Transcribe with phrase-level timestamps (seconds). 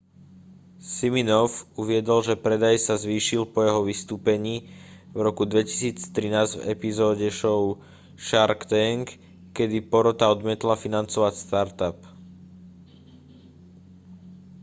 [0.91, 4.55] siminoff uviedol že predaj sa zvýšil po jeho vystúpení
[5.13, 6.09] v roku 2013
[6.57, 7.63] v epizóde šou
[8.25, 9.05] shark tank
[9.57, 11.97] kedy porota odmietla financovať startup